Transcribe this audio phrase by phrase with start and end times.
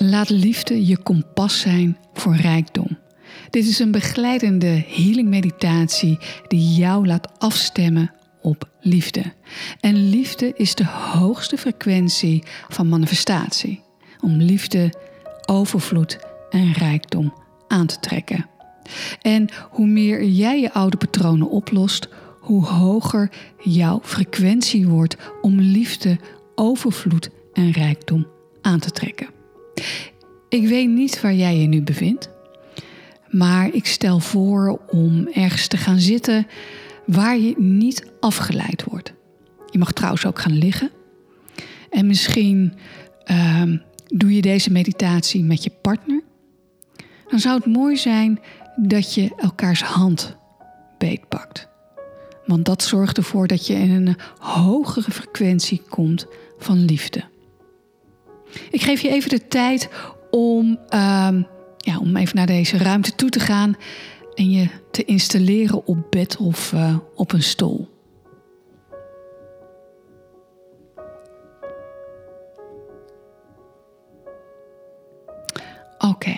[0.00, 2.98] Laat liefde je kompas zijn voor rijkdom.
[3.50, 9.22] Dit is een begeleidende healing meditatie die jou laat afstemmen op liefde.
[9.80, 13.80] En liefde is de hoogste frequentie van manifestatie.
[14.20, 14.92] Om liefde,
[15.46, 16.18] overvloed
[16.50, 17.34] en rijkdom
[17.68, 18.46] aan te trekken.
[19.22, 22.08] En hoe meer jij je oude patronen oplost,
[22.40, 23.30] hoe hoger
[23.62, 26.18] jouw frequentie wordt om liefde,
[26.54, 28.26] overvloed en rijkdom
[28.60, 29.37] aan te trekken.
[30.48, 32.30] Ik weet niet waar jij je nu bevindt,
[33.28, 36.46] maar ik stel voor om ergens te gaan zitten
[37.06, 39.12] waar je niet afgeleid wordt.
[39.70, 40.90] Je mag trouwens ook gaan liggen.
[41.90, 42.74] En misschien
[43.30, 43.62] uh,
[44.06, 46.22] doe je deze meditatie met je partner.
[47.28, 48.40] Dan zou het mooi zijn
[48.76, 50.36] dat je elkaars hand
[50.98, 51.68] beetpakt.
[52.46, 56.26] Want dat zorgt ervoor dat je in een hogere frequentie komt
[56.58, 57.24] van liefde.
[58.70, 59.88] Ik geef je even de tijd
[60.30, 61.28] om, uh,
[61.76, 63.76] ja, om even naar deze ruimte toe te gaan
[64.34, 67.88] en je te installeren op bed of uh, op een stoel.
[75.98, 76.36] Oké.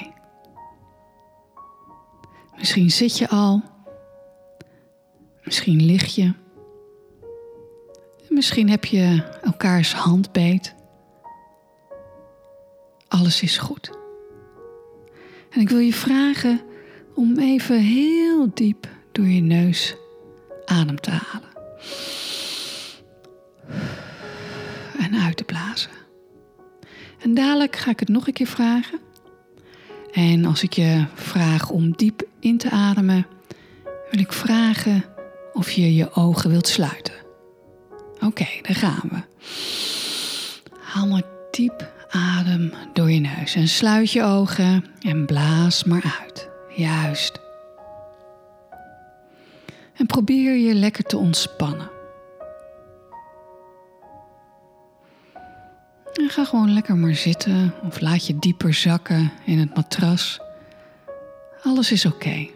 [2.56, 3.62] Misschien zit je al.
[5.42, 6.32] Misschien lig je.
[8.28, 10.74] Misschien heb je elkaars hand beet.
[13.30, 13.90] Is goed.
[15.50, 16.60] En ik wil je vragen
[17.14, 19.96] om even heel diep door je neus
[20.64, 21.48] adem te halen.
[24.98, 25.90] En uit te blazen.
[27.18, 28.98] En dadelijk ga ik het nog een keer vragen.
[30.12, 33.26] En als ik je vraag om diep in te ademen,
[34.10, 35.04] wil ik vragen
[35.52, 37.14] of je je ogen wilt sluiten.
[38.20, 39.22] Oké, daar gaan we.
[40.80, 46.48] Haal maar diep adem door je neus en sluit je ogen en blaas maar uit.
[46.76, 47.40] Juist.
[49.94, 51.90] En probeer je lekker te ontspannen.
[56.12, 60.40] En ga gewoon lekker maar zitten of laat je dieper zakken in het matras.
[61.62, 62.48] Alles is oké.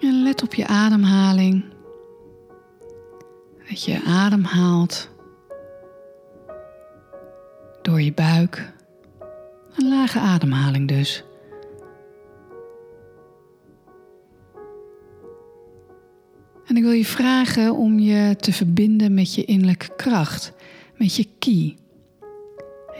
[0.00, 1.64] En let op je ademhaling.
[3.68, 5.13] Dat je ademhaalt
[7.98, 8.72] je buik.
[9.76, 11.24] Een lage ademhaling dus.
[16.66, 20.52] En ik wil je vragen om je te verbinden met je innerlijke kracht,
[20.96, 21.76] met je ki.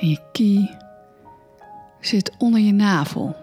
[0.01, 0.69] En je ki
[2.01, 3.37] zit onder je navel.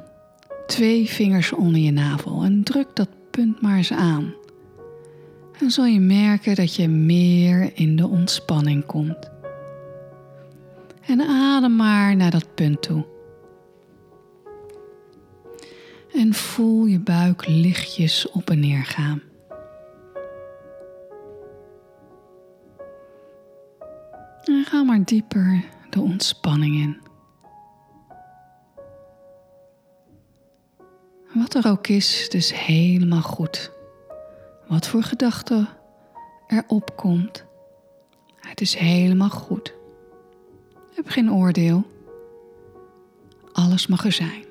[0.68, 2.44] Twee vingers onder je navel.
[2.44, 4.34] En druk dat punt maar eens aan.
[5.60, 9.41] Dan zul je merken dat je meer in de ontspanning komt.
[11.02, 13.06] En adem maar naar dat punt toe.
[16.14, 19.22] En voel je buik lichtjes op en neer gaan.
[24.44, 27.02] En ga maar dieper de ontspanning in.
[31.34, 33.72] Wat er ook is, het is helemaal goed.
[34.68, 35.68] Wat voor gedachte
[36.48, 37.46] er opkomt,
[38.40, 39.80] het is helemaal goed.
[40.96, 41.84] Heb geen oordeel.
[43.52, 44.44] Alles mag er zijn.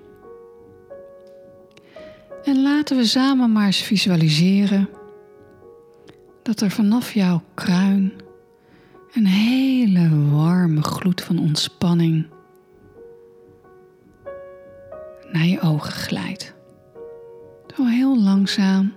[2.45, 4.89] En laten we samen maar eens visualiseren
[6.43, 8.12] dat er vanaf jouw kruin
[9.12, 12.27] een hele warme gloed van ontspanning
[15.33, 16.55] naar je ogen glijdt.
[17.77, 18.93] Zo heel langzaam.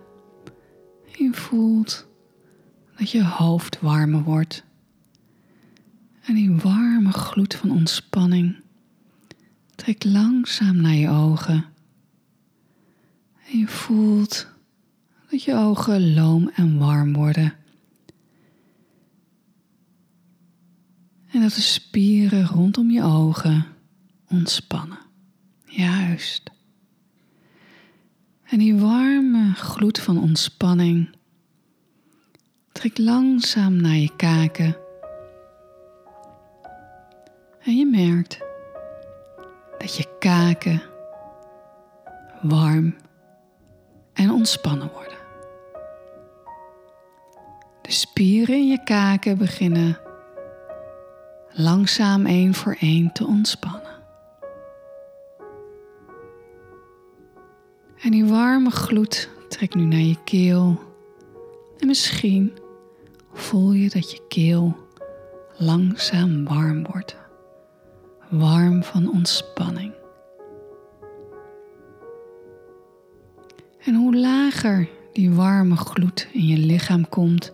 [1.11, 2.07] je voelt
[2.97, 4.63] dat je hoofd warmer wordt.
[6.23, 8.55] En die warme gloed van ontspanning
[9.75, 11.65] trekt langzaam naar je ogen.
[13.47, 14.47] En je voelt
[15.29, 17.53] dat je ogen loom en warm worden.
[21.31, 23.65] En dat de spieren rondom je ogen
[24.27, 24.99] ontspannen.
[25.65, 26.51] Juist.
[28.43, 31.15] En die warme gloed van ontspanning
[32.71, 34.82] trekt langzaam naar je kaken.
[37.63, 38.39] En je merkt
[39.77, 40.81] dat je kaken
[42.41, 42.95] warm
[44.13, 45.17] en ontspannen worden.
[47.81, 49.99] De spieren in je kaken beginnen
[51.51, 54.01] langzaam één voor één te ontspannen.
[58.01, 60.79] En die warme gloed trekt nu naar je keel.
[61.79, 62.57] En misschien
[63.33, 64.77] voel je dat je keel
[65.57, 67.22] langzaam warm wordt.
[68.37, 69.93] Warm van ontspanning.
[73.85, 77.51] En hoe lager die warme gloed in je lichaam komt,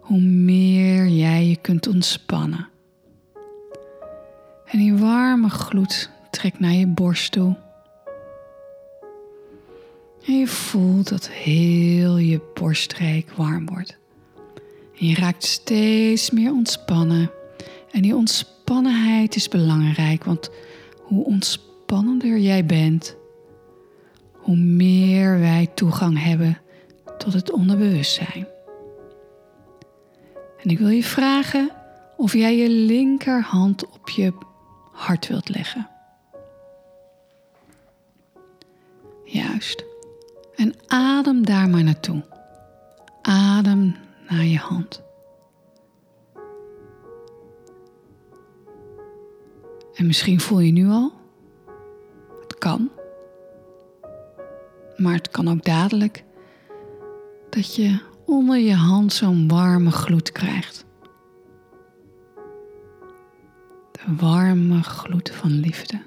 [0.00, 2.68] hoe meer jij je kunt ontspannen.
[4.66, 7.56] En die warme gloed trekt naar je borst toe.
[10.26, 13.98] En je voelt dat heel je borststreek warm wordt.
[14.98, 17.30] En je raakt steeds meer ontspannen.
[17.90, 18.16] En die
[18.66, 20.50] ontspannenheid is belangrijk, want
[21.02, 23.16] hoe ontspannender jij bent,
[24.32, 26.58] hoe meer wij toegang hebben
[27.18, 28.46] tot het onderbewustzijn.
[30.62, 31.70] En ik wil je vragen
[32.16, 34.32] of jij je linkerhand op je
[34.92, 35.88] hart wilt leggen.
[39.24, 39.84] Juist.
[40.56, 42.24] En adem daar maar naartoe.
[43.22, 43.96] Adem
[44.28, 45.05] naar je hand.
[49.96, 51.12] En misschien voel je nu al,
[52.40, 52.90] het kan,
[54.96, 56.24] maar het kan ook dadelijk
[57.50, 60.84] dat je onder je hand zo'n warme gloed krijgt.
[63.92, 66.00] De warme gloed van liefde.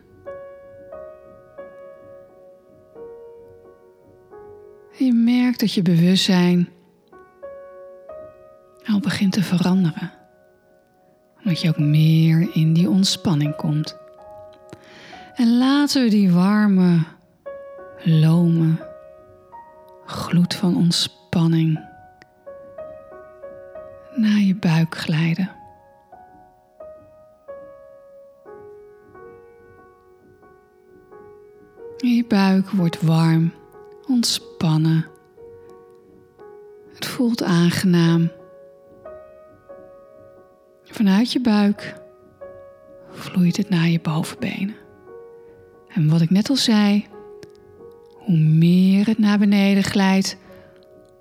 [5.05, 6.69] je merkt dat je bewustzijn
[8.85, 10.18] al begint te veranderen.
[11.49, 13.97] Omdat je ook meer in die ontspanning komt.
[15.35, 17.03] En laten we die warme,
[18.03, 18.87] lome
[20.05, 21.79] gloed van ontspanning
[24.15, 25.51] naar je buik glijden.
[31.97, 33.53] Je buik wordt warm
[34.07, 35.05] ontspannen.
[36.93, 38.31] Het voelt aangenaam.
[40.91, 41.95] Vanuit je buik
[43.11, 44.75] vloeit het naar je bovenbenen.
[45.87, 47.05] En wat ik net al zei,
[48.11, 50.37] hoe meer het naar beneden glijdt,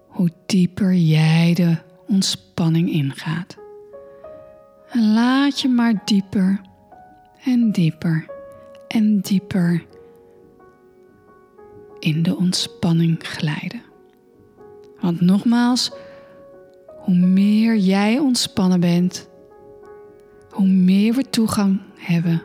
[0.06, 1.76] hoe dieper jij de
[2.06, 3.56] ontspanning ingaat.
[4.90, 6.60] En laat je maar dieper
[7.44, 8.26] en dieper
[8.88, 9.84] en dieper
[11.98, 13.82] in de ontspanning glijden.
[15.00, 15.92] Want nogmaals,
[16.98, 19.27] hoe meer jij ontspannen bent,
[20.58, 22.42] hoe meer we toegang hebben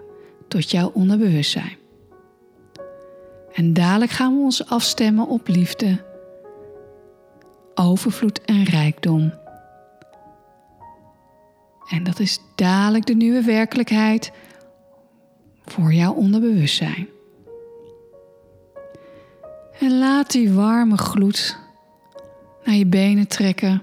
[0.48, 1.78] tot jouw onderbewustzijn.
[3.54, 6.04] En dadelijk gaan we ons afstemmen op liefde,
[7.74, 9.34] overvloed en rijkdom.
[11.90, 14.32] En dat is dadelijk de nieuwe werkelijkheid
[15.66, 17.08] voor jouw onderbewustzijn.
[19.80, 21.58] En laat die warme gloed
[22.64, 23.82] naar je benen trekken,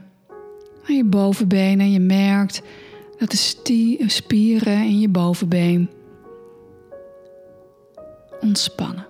[0.83, 1.93] naar je bovenbenen.
[1.93, 2.63] Je merkt
[3.21, 5.91] dat de spieren in je bovenbeen
[8.41, 9.07] ontspannen.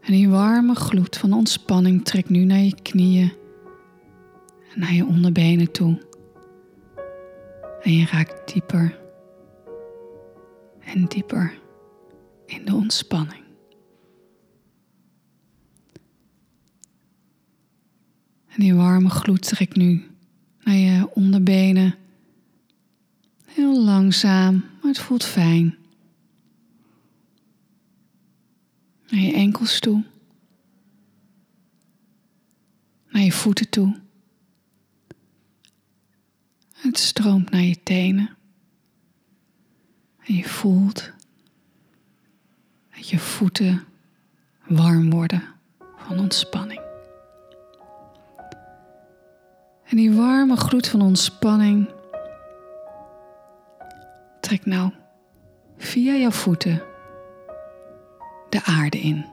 [0.00, 3.32] En die warme gloed van ontspanning trekt nu naar je knieën
[4.72, 6.02] en naar je onderbenen toe.
[7.82, 8.98] En je raakt dieper
[10.80, 11.58] en dieper
[12.46, 13.49] in de ontspanning.
[18.60, 20.10] En die warme gloed trekt nu
[20.64, 21.94] naar je onderbenen.
[23.44, 25.76] Heel langzaam, maar het voelt fijn.
[29.08, 30.04] Naar je enkels toe.
[33.08, 34.00] Naar je voeten toe.
[36.72, 38.36] Het stroomt naar je tenen.
[40.18, 41.10] En je voelt
[42.94, 43.84] dat je voeten
[44.66, 45.42] warm worden
[45.96, 46.89] van ontspanning.
[49.90, 51.88] En die warme gloed van ontspanning
[54.40, 54.90] trekt nou
[55.76, 56.82] via jouw voeten
[58.48, 59.26] de aarde in.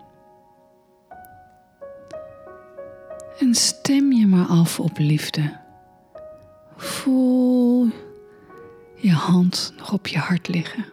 [3.40, 5.58] En stem je maar af op liefde.
[6.76, 7.88] Voel
[8.96, 10.86] je hand nog op je hart liggen.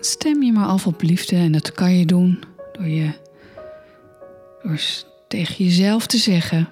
[0.00, 3.12] Stem je maar af op liefde en dat kan je doen door je
[4.62, 4.78] door
[5.34, 6.68] tegen jezelf te zeggen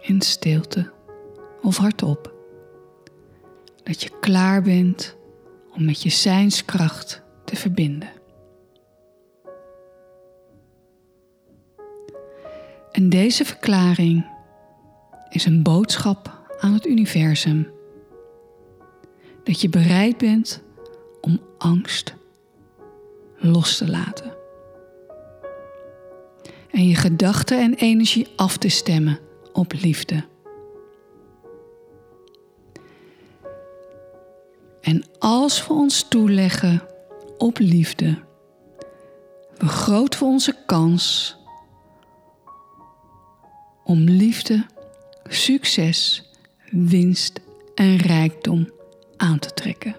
[0.00, 0.92] in stilte
[1.62, 2.34] of hardop
[3.82, 5.16] dat je klaar bent
[5.74, 8.08] om met je zijnskracht te verbinden.
[12.92, 14.26] En deze verklaring
[15.28, 17.70] is een boodschap aan het universum
[19.44, 20.62] dat je bereid bent
[21.20, 22.14] om angst
[23.36, 24.41] los te laten
[26.72, 29.18] en je gedachten en energie af te stemmen
[29.52, 30.24] op liefde.
[34.80, 36.82] En als we ons toeleggen
[37.38, 38.18] op liefde,
[39.54, 41.36] vergroten we onze kans
[43.84, 44.66] om liefde,
[45.24, 46.30] succes,
[46.70, 47.40] winst
[47.74, 48.70] en rijkdom
[49.16, 49.96] aan te trekken.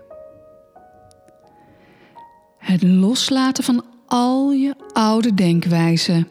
[2.57, 6.27] Het loslaten van al je oude denkwijzen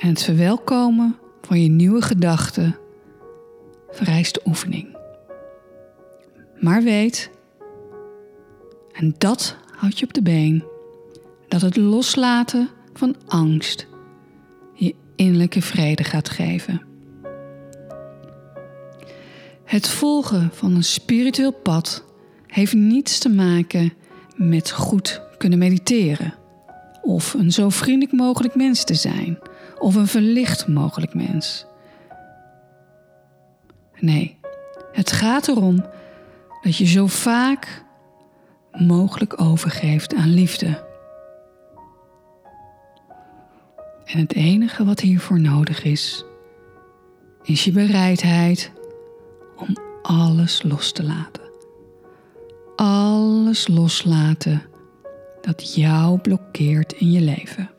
[0.00, 2.76] en het verwelkomen van je nieuwe gedachten
[3.90, 4.96] vereist oefening.
[6.60, 7.30] Maar weet,
[8.92, 10.64] en dat houdt je op de been,
[11.48, 13.86] dat het loslaten van angst
[14.74, 16.82] je innerlijke vrede gaat geven.
[19.64, 22.04] Het volgen van een spiritueel pad
[22.46, 23.92] heeft niets te maken
[24.36, 26.34] met goed kunnen mediteren,
[27.02, 29.38] of een zo vriendelijk mogelijk mens te zijn,
[29.80, 31.66] of een verlicht mogelijk mens.
[33.98, 34.38] Nee,
[34.92, 35.84] het gaat erom
[36.62, 37.84] dat je zo vaak
[38.72, 40.88] mogelijk overgeeft aan liefde.
[44.04, 46.24] En het enige wat hiervoor nodig is,
[47.42, 48.72] is je bereidheid
[49.56, 51.42] om alles los te laten.
[52.76, 54.62] Alles loslaten
[55.40, 57.70] dat jou blokkeert in je leven.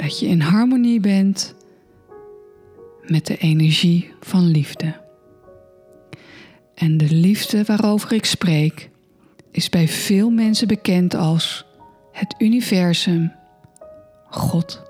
[0.00, 1.54] Dat je in harmonie bent
[3.06, 4.94] met de energie van liefde.
[6.74, 8.90] En de liefde waarover ik spreek
[9.50, 11.66] is bij veel mensen bekend als
[12.12, 13.32] het universum,
[14.30, 14.82] God,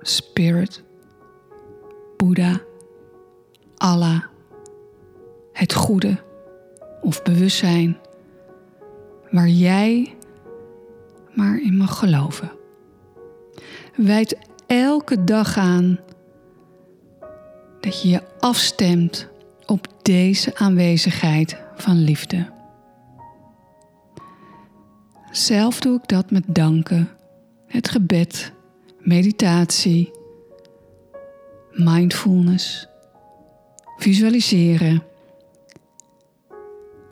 [0.00, 0.82] Spirit,
[2.16, 2.60] Boeddha,
[3.76, 4.22] Allah,
[5.52, 6.22] het goede
[7.00, 7.96] of bewustzijn
[9.30, 10.14] waar jij
[11.32, 12.62] maar in mag geloven.
[13.94, 15.98] Wijd elke dag aan
[17.80, 19.28] dat je je afstemt
[19.66, 22.52] op deze aanwezigheid van liefde.
[25.30, 27.08] Zelf doe ik dat met danken,
[27.66, 28.52] het gebed,
[28.98, 30.10] meditatie,
[31.70, 32.88] mindfulness,
[33.96, 35.02] visualiseren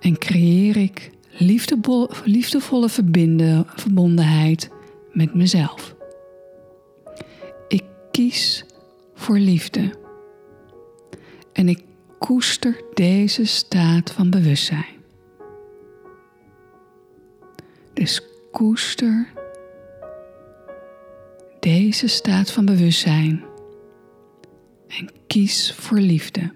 [0.00, 1.10] en creëer ik
[2.24, 2.88] liefdevolle
[3.74, 4.70] verbondenheid
[5.12, 5.94] met mezelf.
[8.12, 8.64] Kies
[9.14, 9.94] voor liefde.
[11.52, 11.84] En ik
[12.18, 15.00] koester deze staat van bewustzijn.
[17.92, 19.32] Dus koester
[21.60, 23.44] deze staat van bewustzijn
[24.88, 26.52] en kies voor liefde.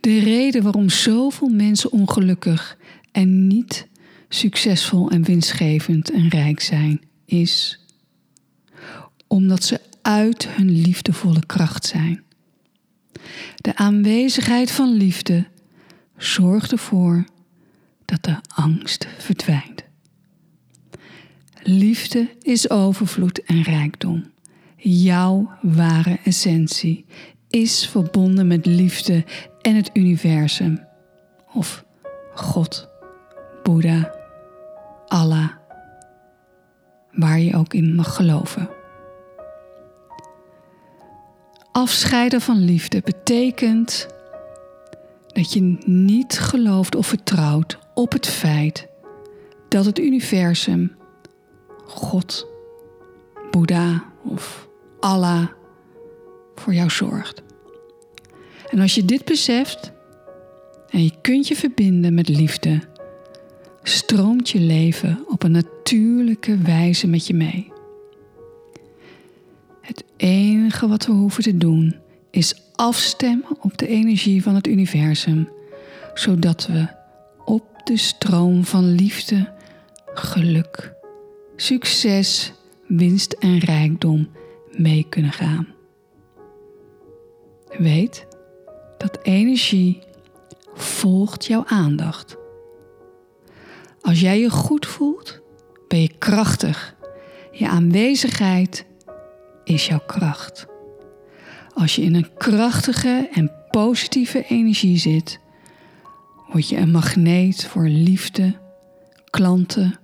[0.00, 2.78] De reden waarom zoveel mensen ongelukkig
[3.12, 3.88] en niet
[4.28, 7.00] succesvol en winstgevend en rijk zijn,
[7.30, 7.78] is
[9.26, 12.22] omdat ze uit hun liefdevolle kracht zijn.
[13.56, 15.46] De aanwezigheid van liefde
[16.16, 17.24] zorgt ervoor
[18.04, 19.84] dat de angst verdwijnt.
[21.62, 24.30] Liefde is overvloed en rijkdom.
[24.76, 27.04] Jouw ware essentie
[27.48, 29.24] is verbonden met liefde
[29.60, 30.86] en het universum.
[31.52, 31.84] Of
[32.34, 32.88] God,
[33.62, 34.14] Boeddha,
[35.06, 35.59] Allah,
[37.12, 38.68] waar je ook in mag geloven.
[41.72, 44.08] Afscheiden van liefde betekent
[45.26, 48.88] dat je niet gelooft of vertrouwt op het feit
[49.68, 50.96] dat het universum,
[51.86, 52.46] God,
[53.50, 54.68] Boeddha of
[55.00, 55.46] Allah
[56.54, 57.42] voor jou zorgt.
[58.70, 59.92] En als je dit beseft
[60.88, 62.80] en je kunt je verbinden met liefde,
[63.90, 67.72] stroomt je leven op een natuurlijke wijze met je mee.
[69.80, 71.96] Het enige wat we hoeven te doen
[72.30, 75.48] is afstemmen op de energie van het universum,
[76.14, 76.86] zodat we
[77.44, 79.52] op de stroom van liefde,
[80.14, 80.92] geluk,
[81.56, 82.52] succes,
[82.86, 84.28] winst en rijkdom
[84.70, 85.68] mee kunnen gaan.
[87.78, 88.26] Weet
[88.98, 89.98] dat energie
[90.74, 92.38] volgt jouw aandacht.
[94.00, 95.40] Als jij je goed voelt,
[95.88, 96.94] ben je krachtig.
[97.52, 98.86] Je aanwezigheid
[99.64, 100.66] is jouw kracht.
[101.74, 105.40] Als je in een krachtige en positieve energie zit,
[106.52, 108.54] word je een magneet voor liefde,
[109.30, 109.98] klanten,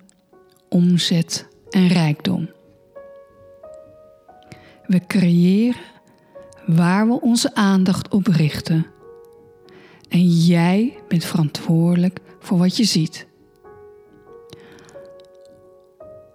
[0.69, 2.51] omzet en rijkdom.
[4.87, 5.81] We creëren
[6.67, 8.87] waar we onze aandacht op richten.
[10.09, 13.27] En jij bent verantwoordelijk voor wat je ziet.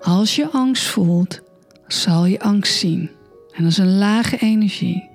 [0.02, 1.42] Als je angst voelt,
[1.88, 3.10] zal je angst zien.
[3.52, 5.10] En dat is een lage energie.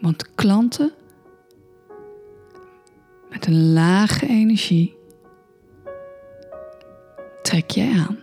[0.00, 0.92] Want klanten
[3.30, 5.00] met een lage energie
[7.42, 8.18] trek jij aan.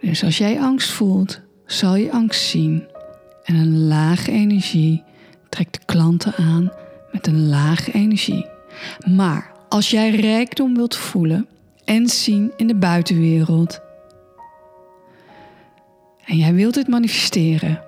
[0.00, 2.88] Dus als jij angst voelt, zal je angst zien.
[3.44, 5.02] En een lage energie
[5.48, 6.72] trekt klanten aan
[7.12, 8.46] met een lage energie.
[9.14, 11.48] Maar als jij rijkdom wilt voelen
[11.88, 13.80] en zien in de buitenwereld
[16.24, 17.82] en jij wilt dit manifesteren,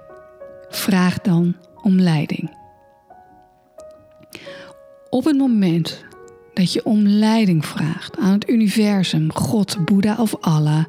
[0.69, 2.57] vraag dan om leiding.
[5.11, 6.04] Op het moment
[6.54, 10.85] dat je om leiding vraagt aan het universum, God, Boeddha of Allah,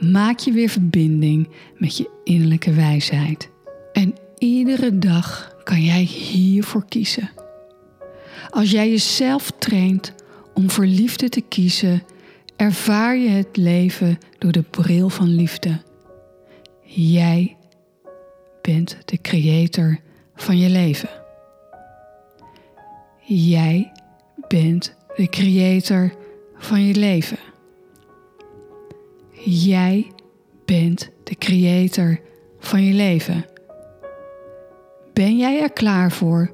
[0.00, 3.50] maak je weer verbinding met je innerlijke wijsheid.
[3.92, 7.30] En iedere dag kan jij hiervoor kiezen.
[8.50, 10.14] Als jij jezelf traint
[10.54, 12.02] om voor liefde te kiezen,
[12.56, 15.80] ervaar je het leven door de bril van liefde.
[16.82, 17.56] Jij
[18.62, 19.98] bent de creator
[20.34, 21.08] van je leven.
[23.24, 23.92] Jij
[24.48, 26.12] bent de creator
[26.56, 27.38] van je leven.
[29.44, 30.10] Jij
[30.64, 32.20] bent de creator
[32.58, 33.44] van je leven.
[35.12, 36.52] Ben jij er klaar voor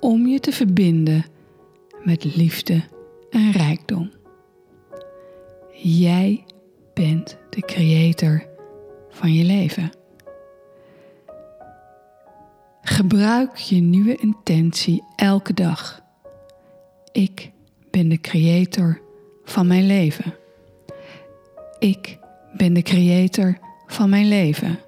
[0.00, 1.24] om je te verbinden
[2.02, 2.82] met liefde
[3.30, 4.19] en rijkdom?
[5.82, 6.44] Jij
[6.94, 8.46] bent de creator
[9.10, 9.90] van je leven.
[12.82, 16.00] Gebruik je nieuwe intentie elke dag.
[17.12, 17.50] Ik
[17.90, 19.00] ben de creator
[19.44, 20.34] van mijn leven.
[21.78, 22.18] Ik
[22.56, 24.78] ben de creator van mijn leven.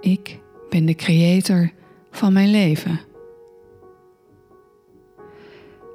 [0.00, 1.72] Ik ben de creator
[2.10, 3.00] van mijn leven.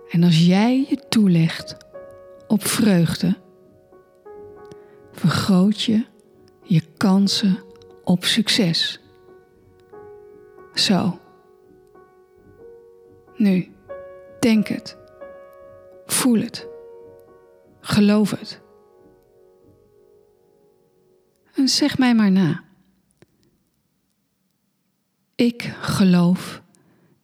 [0.10, 1.85] En als jij je toelegt
[2.56, 3.38] op vreugde,
[5.12, 6.06] vergroot je
[6.64, 7.58] je kansen
[8.04, 9.00] op succes.
[10.74, 11.20] Zo.
[13.36, 13.72] Nu,
[14.40, 14.98] denk het.
[16.06, 16.68] Voel het.
[17.80, 18.62] Geloof het.
[21.56, 22.64] En zeg mij maar na.
[25.36, 26.62] Ik geloof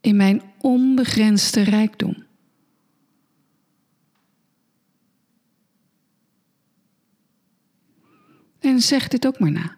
[0.02, 2.30] in mijn onbegrensde rijkdom.
[8.62, 9.76] En zeg dit ook maar na.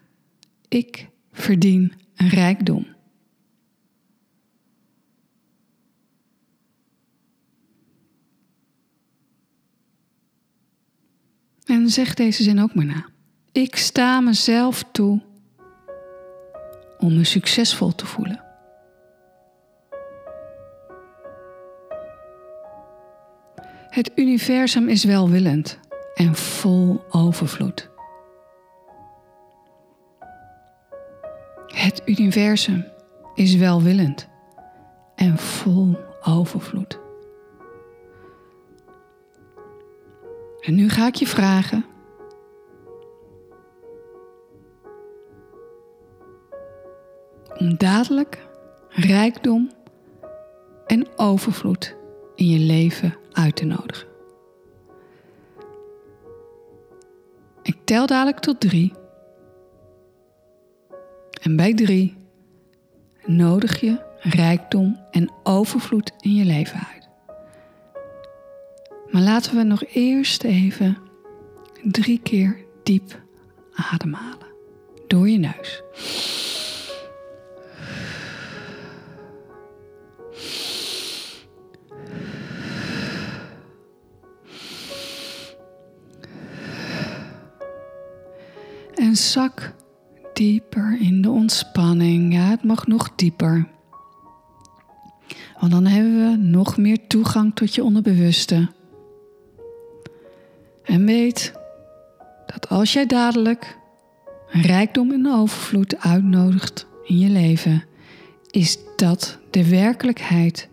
[0.68, 2.86] Ik verdien een rijkdom.
[11.64, 13.06] En zeg deze zin ook maar na.
[13.52, 15.22] Ik sta mezelf toe
[16.98, 18.42] om me succesvol te voelen.
[23.88, 25.78] Het universum is welwillend
[26.14, 27.92] en vol overvloed.
[31.84, 32.84] Het universum
[33.34, 34.28] is welwillend
[35.14, 37.00] en vol overvloed.
[40.60, 41.84] En nu ga ik je vragen.
[47.58, 48.46] Om dadelijk
[48.88, 49.70] rijkdom
[50.86, 51.96] en overvloed
[52.34, 54.08] in je leven uit te nodigen.
[57.62, 58.92] Ik tel dadelijk tot drie.
[61.44, 62.16] En bij drie
[63.24, 67.08] nodig je rijkdom en overvloed in je leven uit.
[69.10, 70.98] Maar laten we nog eerst even
[71.82, 73.22] drie keer diep
[73.74, 74.48] ademhalen
[75.06, 75.82] door je neus.
[88.94, 89.74] En zak
[90.34, 92.32] dieper in de ontspanning.
[92.32, 93.68] Ja, het mag nog dieper.
[95.60, 98.68] Want dan hebben we nog meer toegang tot je onderbewuste.
[100.82, 101.52] En weet
[102.46, 103.78] dat als jij dadelijk
[104.48, 107.84] rijkdom en overvloed uitnodigt in je leven,
[108.50, 110.68] is dat de werkelijkheid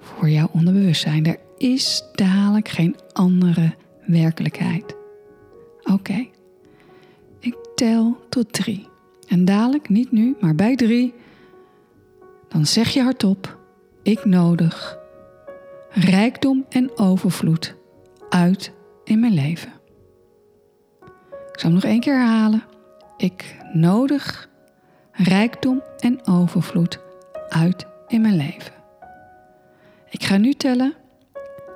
[0.00, 1.26] voor jouw onderbewustzijn.
[1.26, 3.74] Er is dadelijk geen andere
[4.06, 4.94] werkelijkheid.
[5.82, 6.26] Oké,
[7.78, 8.88] tel tot drie.
[9.28, 11.14] En dadelijk, niet nu, maar bij drie,
[12.48, 13.58] dan zeg je hardop:
[14.02, 14.98] Ik nodig
[15.90, 17.74] rijkdom en overvloed
[18.28, 18.72] uit
[19.04, 19.72] in mijn leven.
[21.52, 22.62] Ik zal hem nog één keer herhalen.
[23.16, 24.48] Ik nodig
[25.12, 27.00] rijkdom en overvloed
[27.48, 28.72] uit in mijn leven.
[30.10, 30.94] Ik ga nu tellen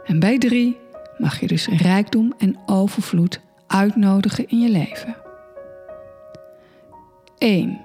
[0.04, 0.78] en bij drie
[1.18, 5.21] mag je dus rijkdom en overvloed uitnodigen in je leven.
[7.42, 7.80] 1.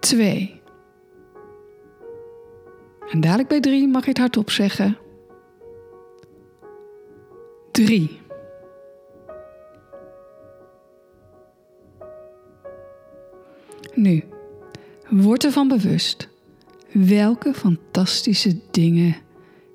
[0.00, 0.62] 2.
[3.10, 4.98] En dadelijk bij 3 mag je het hardop zeggen.
[7.70, 8.20] 3.
[13.94, 14.24] Nu,
[15.08, 16.28] word ervan bewust
[16.92, 19.16] welke fantastische dingen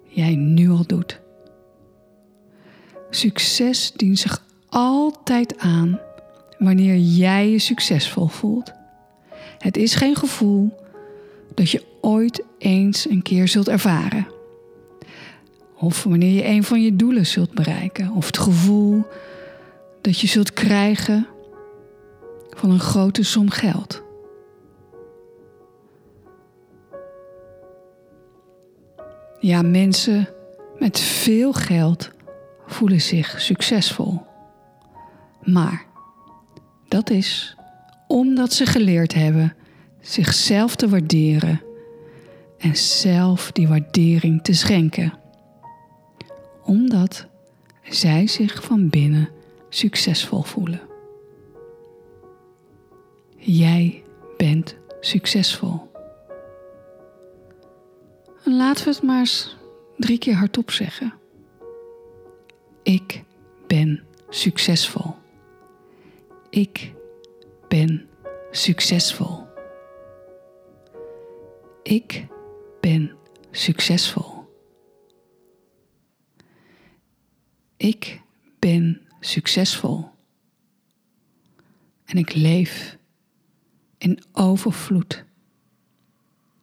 [0.03, 1.19] jij nu al doet.
[3.09, 4.45] Succes dient zich
[4.77, 5.99] altijd aan
[6.57, 8.73] wanneer jij je succesvol voelt.
[9.57, 10.77] Het is geen gevoel
[11.53, 14.27] dat je ooit eens een keer zult ervaren.
[15.75, 18.11] Of wanneer je een van je doelen zult bereiken.
[18.11, 19.05] Of het gevoel
[20.01, 21.27] dat je zult krijgen
[22.49, 24.03] van een grote som geld.
[29.39, 30.29] Ja, mensen
[30.79, 32.11] met veel geld
[32.65, 34.26] voelen zich succesvol.
[35.51, 35.85] Maar
[36.87, 37.55] dat is
[38.07, 39.55] omdat ze geleerd hebben
[40.01, 41.61] zichzelf te waarderen
[42.57, 45.19] en zelf die waardering te schenken.
[46.63, 47.27] Omdat
[47.83, 49.29] zij zich van binnen
[49.69, 50.81] succesvol voelen.
[53.37, 54.03] Jij
[54.37, 55.91] bent succesvol.
[58.45, 59.57] En laten we het maar eens
[59.97, 61.13] drie keer hardop zeggen.
[62.83, 63.23] Ik
[63.67, 65.15] ben succesvol.
[66.49, 66.93] Ik
[67.67, 68.09] ben
[68.51, 69.47] succesvol.
[71.83, 72.27] Ik
[72.79, 73.17] ben
[73.51, 74.45] succesvol.
[77.77, 78.21] Ik
[78.59, 80.09] ben succesvol.
[82.05, 82.97] En ik leef
[83.97, 85.25] in overvloed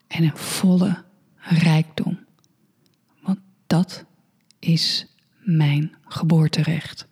[0.06, 1.04] en in volle
[1.36, 2.24] rijkdom.
[3.22, 4.04] Want dat
[4.58, 5.06] is
[5.38, 7.08] mijn geboorterecht.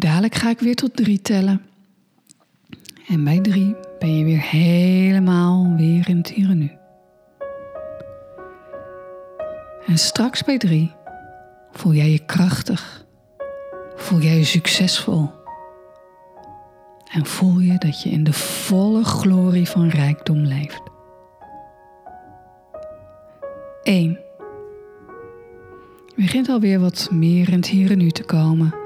[0.00, 1.62] Dadelijk ga ik weer tot drie tellen.
[3.08, 6.70] En bij drie ben je weer helemaal weer in het hier en nu.
[9.86, 10.92] En straks bij drie
[11.72, 13.06] voel jij je krachtig.
[13.96, 15.30] Voel jij je succesvol.
[17.12, 20.82] En voel je dat je in de volle glorie van rijkdom leeft.
[23.82, 24.18] 1.
[26.06, 28.79] Je begint alweer wat meer in het hier en nu te komen.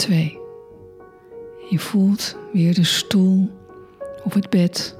[0.00, 0.38] 2.
[1.70, 3.50] Je voelt weer de stoel
[4.24, 4.96] of het bed.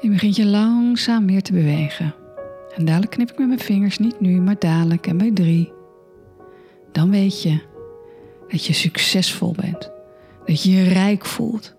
[0.00, 2.14] Je begint je langzaam meer te bewegen.
[2.76, 5.72] En dadelijk knip ik met mijn vingers, niet nu, maar dadelijk en bij 3.
[6.92, 7.60] Dan weet je
[8.48, 9.90] dat je succesvol bent.
[10.44, 11.74] Dat je je rijk voelt.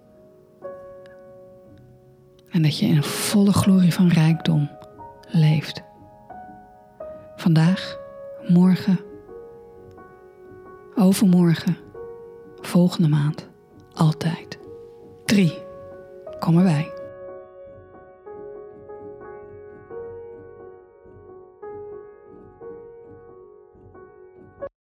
[2.50, 4.70] En dat je in volle glorie van rijkdom
[5.28, 5.84] leeft.
[7.36, 7.98] Vandaag,
[8.48, 9.00] morgen,
[10.96, 11.83] overmorgen
[12.68, 13.48] volgende maand.
[13.94, 14.58] Altijd.
[15.26, 15.58] 3.
[16.40, 16.92] Kom erbij.